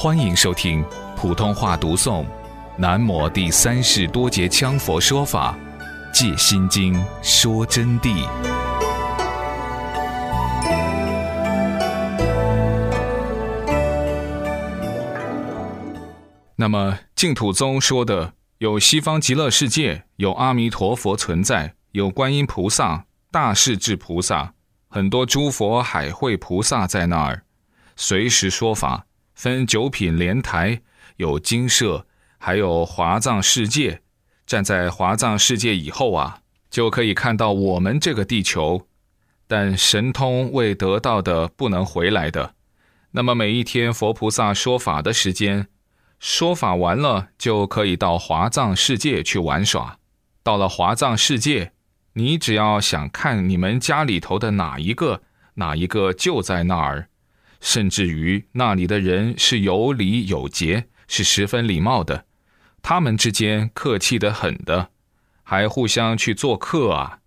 [0.00, 0.84] 欢迎收听
[1.16, 2.22] 普通话读诵
[2.76, 5.58] 《南摩第三世多杰羌佛说法·
[6.12, 8.24] 戒心经》说真谛。
[16.54, 24.54] 那么净土宗说的有西方极乐世界，有阿弥陀佛存在，有观音菩萨、大势至菩萨，
[24.86, 27.42] 很多诸佛海会菩萨在那儿，
[27.96, 29.06] 随时说法。
[29.38, 30.80] 分九品莲台，
[31.18, 34.02] 有精舍，还有华藏世界。
[34.44, 38.88] 站在华藏世界以后啊，就可以看到我们这个地球。
[39.46, 42.56] 但神通未得到的不能回来的。
[43.12, 45.68] 那么每一天佛菩萨说法的时间，
[46.18, 49.98] 说法完了就可以到华藏世界去玩耍。
[50.42, 51.70] 到了华藏世界，
[52.14, 55.22] 你只要想看你们家里头的哪一个，
[55.54, 57.08] 哪一个就在那儿。
[57.60, 62.26] 甚至于那里的人是有礼有节，是十分礼貌的，
[62.82, 64.90] 他们之间客气得很的，
[65.42, 67.18] 还互相去做客啊。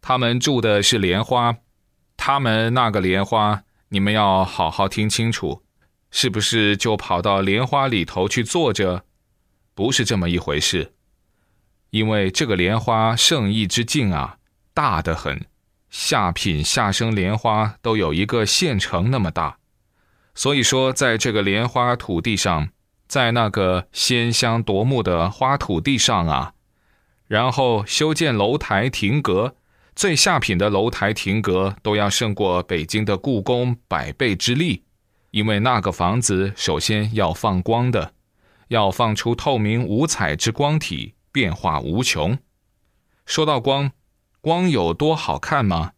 [0.00, 1.56] 他们住的是莲花，
[2.16, 5.62] 他们那个莲花，你们要好好听清楚，
[6.10, 9.04] 是不是就跑到莲花里头去坐着？
[9.74, 10.92] 不是这么一回事，
[11.90, 14.38] 因为这个莲花圣意之境啊，
[14.74, 15.46] 大得很。
[15.92, 19.58] 下品下生莲花都有一个县城那么大，
[20.34, 22.70] 所以说，在这个莲花土地上，
[23.06, 26.54] 在那个鲜香夺目的花土地上啊，
[27.26, 29.54] 然后修建楼台亭阁，
[29.94, 34.84] 最下品的楼台亭阁都要胜过北京的故宫百倍之力，
[35.30, 38.14] 因为那个房子首先要放光的，
[38.68, 42.38] 要放出透明五彩之光体，变化无穷。
[43.26, 43.92] 说到光。
[44.42, 45.92] 光有多好看吗？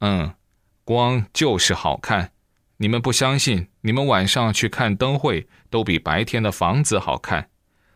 [0.00, 0.34] 嗯，
[0.82, 2.32] 光就是好看。
[2.78, 3.68] 你们不相信？
[3.82, 7.50] 你们晚上去看灯会，都比白天的房子好看。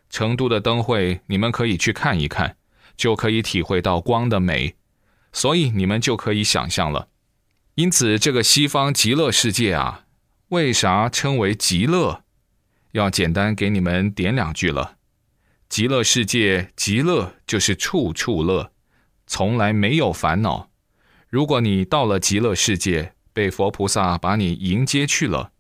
[0.09, 2.57] 成都的灯会，你们可以去看一看，
[2.97, 4.77] 就可以体会到光的美。
[5.33, 7.09] 所以你们就可以想象了。
[7.75, 10.05] 因此，这个西方极乐世界啊，
[10.51, 12.23] 为啥称为极乐？
[12.93, 14.99] 要简单给你们点两句了。
[15.69, 18.71] 极乐世界，极乐就是处处乐。
[19.27, 20.71] 从来没有烦恼。
[21.29, 25.53] 如果你到了极乐世界，被佛菩萨把你迎接去了，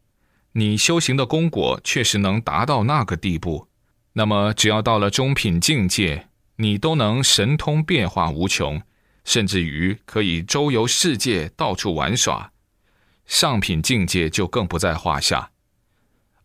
[0.53, 3.69] 你修行的功果确实能达到那个地步，
[4.15, 8.81] 那么只要到了中品境界，你都能神通变化无穷，
[9.25, 12.53] 甚至于可以周游世界，到处玩耍。
[13.26, 15.50] 上品境界就更不在话下。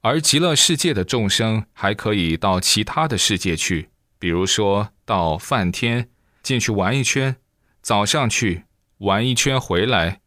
[0.01, 6.09] 而极乐世界的众生还可以到其他的世界去，比如说到梵天。
[6.43, 7.35] 进去玩一圈，
[7.81, 8.65] 早上去
[8.99, 10.21] 玩一圈回来，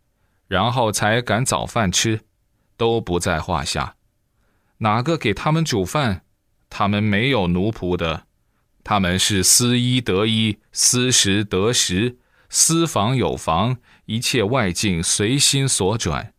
[0.47, 2.21] 然后才赶早饭吃，
[2.77, 3.97] 都不在话下。
[4.79, 6.25] 哪个给他们煮饭？
[6.69, 8.27] 他们没有奴仆的，
[8.83, 16.35] 他们是思衣得衣，思食得食，私房有房，一切外境随心所转。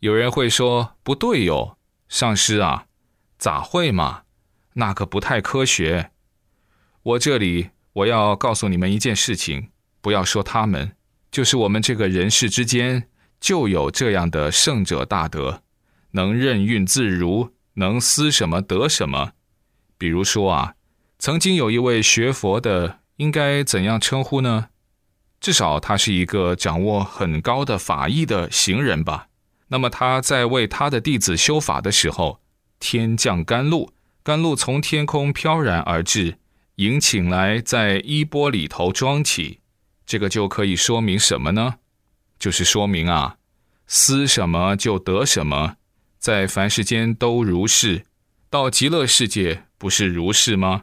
[0.00, 1.76] 有人会说不对哟，
[2.08, 2.86] 上师啊，
[3.38, 4.22] 咋会嘛？
[4.74, 6.10] 那个不太科学。
[7.02, 7.70] 我这里。
[7.96, 9.70] 我要告诉你们一件事情，
[10.02, 10.92] 不要说他们，
[11.30, 13.08] 就是我们这个人世之间
[13.40, 15.62] 就有这样的圣者大德，
[16.10, 19.32] 能任运自如，能思什么得什么。
[19.96, 20.74] 比如说啊，
[21.18, 24.68] 曾经有一位学佛的，应该怎样称呼呢？
[25.40, 29.28] 至少他是一个掌握很高的法义的行人吧。
[29.68, 32.42] 那么他在为他的弟子修法的时候，
[32.78, 33.90] 天降甘露，
[34.22, 36.36] 甘露从天空飘然而至。
[36.76, 39.60] 迎请来在衣钵里头装起，
[40.04, 41.76] 这个就可以说明什么呢？
[42.38, 43.38] 就是说明啊，
[43.86, 45.76] 思什么就得什么，
[46.18, 48.04] 在凡世间都如是，
[48.50, 50.82] 到极乐世界不是如是吗？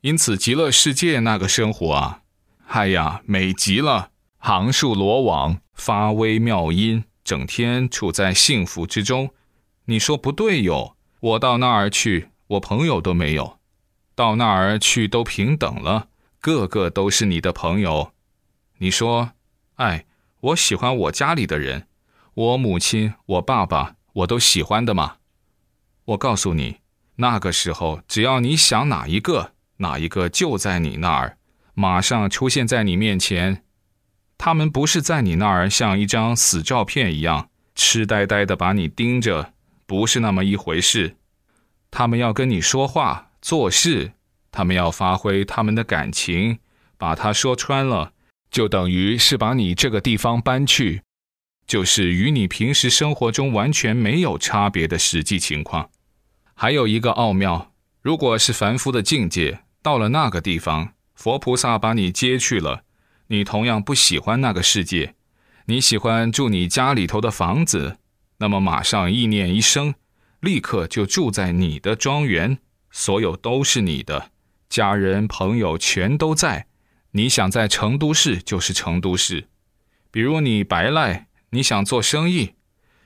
[0.00, 2.22] 因此极乐世界那个生活啊，
[2.68, 9.28] 哎呀，美极了，行树罗网，发微妙音，整天处在幸福之中。
[9.84, 13.59] 你说不对哟，我到那儿去，我朋友都没有。
[14.20, 16.08] 到那儿去都平等了，
[16.42, 18.12] 个个都是你的朋友。
[18.76, 19.30] 你说，
[19.76, 20.04] 哎，
[20.40, 21.86] 我喜欢我家里的人，
[22.34, 25.16] 我母亲、我爸爸，我都喜欢的嘛。
[26.04, 26.80] 我告诉你，
[27.16, 31.38] 那个时候，只要你想哪一个，哪一个就在你那儿，
[31.72, 33.64] 马上出现在你面前。
[34.36, 39.54] 他们不是在你那儿像一张死照片一样痴呆呆的把你盯着，
[39.86, 41.16] 不是那么一回事。
[41.90, 43.29] 他们要跟你说话。
[43.40, 44.12] 做事，
[44.50, 46.58] 他们要发挥他们的感情，
[46.98, 48.12] 把它说穿了，
[48.50, 51.02] 就等于是把你这个地方搬去。
[51.66, 55.90] 就是与你平时生活中完全没有差别的实际情况。
[56.54, 57.72] 还有一个奥妙，
[58.02, 62.82] 如果是凡夫的境界，到了那个地方，佛菩萨把你接去了，
[63.28, 65.14] 你同样不喜欢那个世界，
[65.66, 67.98] 你喜欢住你家里头的房子，
[68.38, 69.94] 那么马上意念一生，
[70.40, 72.58] 立刻就住在你的庄园，
[72.90, 74.30] 所有都是你的，
[74.68, 76.66] 家人朋友全都在。
[77.12, 79.48] 你想在成都市就是成都市，
[80.10, 81.26] 比如你白赖。
[81.52, 82.54] 你想做生意，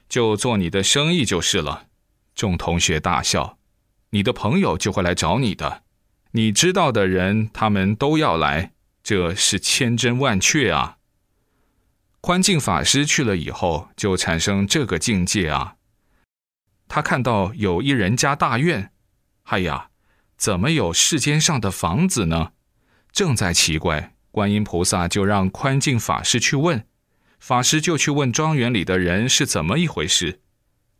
[0.06, 1.86] 就做你的生意就是了。
[2.34, 3.56] 众同学大笑，
[4.10, 5.82] 你的朋友就会来找你的，
[6.32, 8.72] 你知道的人他们都要来，
[9.02, 10.98] 这是千真万确啊。
[12.20, 15.76] 宽进法师去了以后，就产生这个境界啊。
[16.86, 18.92] 他看到有一人家大院，
[19.44, 19.88] 哎呀，
[20.36, 22.52] 怎么有世间上的房子呢？
[23.12, 26.86] 正在奇怪，观音菩萨就让宽进法师去问。
[27.38, 30.40] 法师就去问庄园里的人是怎么一回事。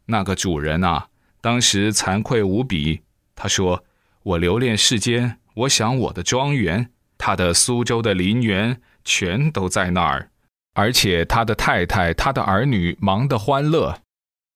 [0.07, 1.09] 那个主人啊，
[1.41, 3.03] 当时惭愧无比。
[3.35, 3.85] 他说
[4.23, 10.31] ：“我留恋世间，我想我的庄园，他的苏州的林园，全都在那儿。
[10.75, 14.03] 而且他的太太、他的儿女忙得欢乐，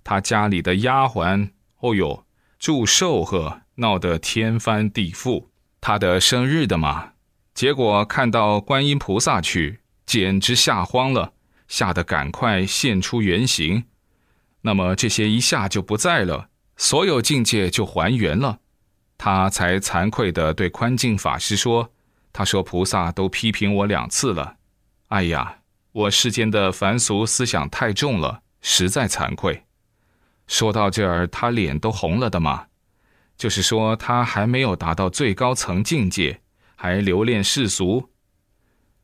[0.04, 1.50] 他家里的丫鬟，
[1.80, 2.26] 哦哟，
[2.58, 5.46] 祝寿贺，闹得天翻地覆。
[5.80, 7.14] 他的生日的嘛，
[7.52, 11.32] 结果看到观音菩萨去，简直吓慌了。”
[11.68, 13.84] 吓得赶快现出原形，
[14.62, 16.48] 那么这些一下就不在了，
[16.78, 18.60] 所有境界就还原了。
[19.18, 21.92] 他才惭愧地对宽进法师说
[22.32, 24.56] ：“他说菩萨都批评我两次了，
[25.08, 25.58] 哎呀，
[25.92, 29.64] 我世间的凡俗思想太重了，实在惭愧。”
[30.48, 32.67] 说到这儿，他脸都红了的嘛，
[33.38, 36.40] 就是说他还没有达到最高层境界，
[36.74, 38.10] 还留恋世俗，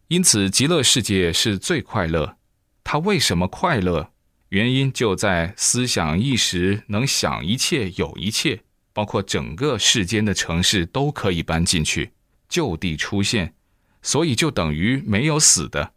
[0.08, 2.36] 因此极乐世界是最快乐。
[2.82, 4.10] 他为什么快乐？
[4.48, 8.60] 原因就在思想意识能想一切有一切，
[8.92, 12.12] 包括整个世间的城市都可以搬进去，
[12.48, 13.54] 就地出现，
[14.02, 15.92] 所以就等于没有死的，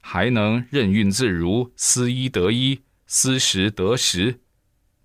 [0.00, 4.40] 还能任运自如，思一得一，思十得十。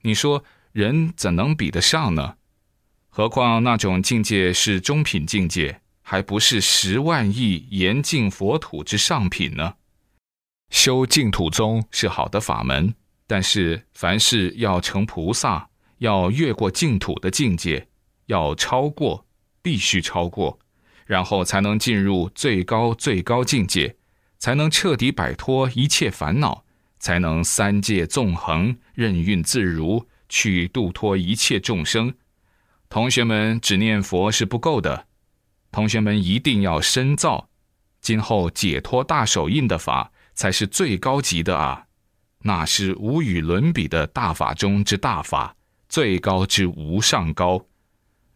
[0.02, 2.36] 你说人怎能比得上呢？
[3.18, 9.74] 何况那种境界是中品境界，还不是十万亿严净佛土之上品呢？
[10.70, 12.94] 修净土宗是好的法门，
[13.26, 15.68] 但是凡事要成菩萨，
[15.98, 17.88] 要越过净土的境界，
[18.28, 19.26] 要超过，
[19.64, 20.60] 必须超过，
[21.08, 23.96] 然后才能进入最高最高境界，
[24.38, 26.64] 才能彻底摆脱一切烦恼，
[27.00, 32.14] 才能三界纵横，任运自如，去度脱一切众生。
[32.90, 35.08] 同学们只念佛是不够的，
[35.72, 37.50] 同学们一定要深造，
[38.02, 40.12] 今后解脱大手印的法。
[40.38, 41.86] 才是最高级的啊！
[42.44, 45.56] 那是无与伦比的大法中之大法，
[45.90, 47.66] 最高之无上高。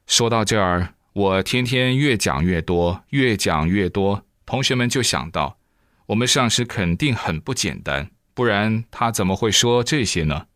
[0.08, 5.60] 说到这儿，我天天越讲越多，越讲越多，同学们就想到，
[6.08, 10.48] 我们上师肯定很不简单，不然他怎么会说这些呢？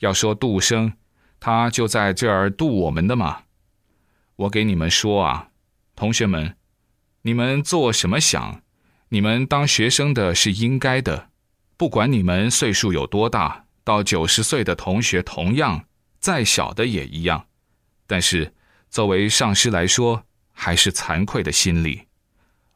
[0.00, 0.92] 要说度生，
[1.40, 3.42] 他就在这儿度我们的嘛。
[4.36, 5.48] 我给你们说啊，
[5.96, 6.56] 同学们，
[7.22, 8.62] 你们做什么想？
[9.08, 11.30] 你们当学生的是应该的，
[11.76, 15.86] 不管你们岁数有多大，到九十岁的同学同样，
[16.20, 17.46] 再小的也一样。
[18.06, 18.54] 但是
[18.90, 22.06] 作为上师来说，还是惭愧的心理。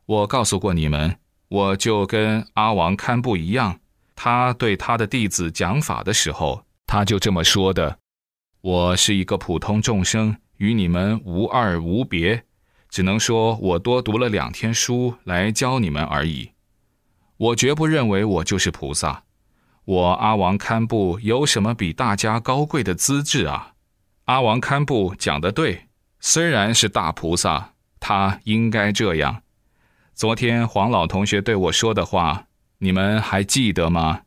[0.06, 1.16] 我告诉过你们，
[1.48, 3.78] 我就跟阿王堪布一样，
[4.16, 7.98] 他对他的弟子讲法的时候，他就这么说的：
[8.62, 12.44] 我是一个普通众生，与你们无二无别。
[12.88, 16.52] 只能说我多读了两天书来教你们而已，
[17.38, 19.24] 我绝不认为我就是菩萨。
[19.84, 23.72] 我阿王堪布有什么比大家高贵的资质啊？
[24.26, 25.88] 阿王堪布讲的对，
[26.20, 29.42] 虽然是大菩萨，他应该这样。
[30.14, 32.44] 昨天黄老同学对我说的话，
[32.78, 34.20] 你们还记得吗？